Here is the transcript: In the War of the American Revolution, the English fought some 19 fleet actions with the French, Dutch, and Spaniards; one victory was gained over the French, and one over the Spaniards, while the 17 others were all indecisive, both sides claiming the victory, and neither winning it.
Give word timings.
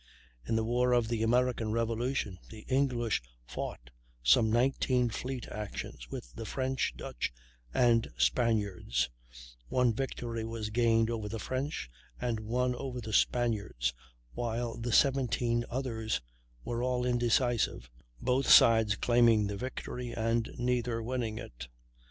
In 0.47 0.55
the 0.55 0.63
War 0.63 0.93
of 0.93 1.09
the 1.09 1.21
American 1.21 1.71
Revolution, 1.71 2.39
the 2.49 2.61
English 2.67 3.21
fought 3.45 3.91
some 4.23 4.49
19 4.51 5.11
fleet 5.11 5.47
actions 5.49 6.09
with 6.09 6.33
the 6.33 6.43
French, 6.43 6.91
Dutch, 6.97 7.31
and 7.71 8.09
Spaniards; 8.17 9.11
one 9.69 9.93
victory 9.93 10.43
was 10.43 10.71
gained 10.71 11.11
over 11.11 11.29
the 11.29 11.37
French, 11.37 11.87
and 12.19 12.39
one 12.39 12.73
over 12.73 12.99
the 12.99 13.13
Spaniards, 13.13 13.93
while 14.33 14.73
the 14.75 14.91
17 14.91 15.65
others 15.69 16.19
were 16.63 16.81
all 16.81 17.05
indecisive, 17.05 17.91
both 18.19 18.49
sides 18.49 18.95
claiming 18.95 19.45
the 19.45 19.55
victory, 19.55 20.13
and 20.13 20.49
neither 20.57 21.03
winning 21.03 21.37
it. 21.37 21.67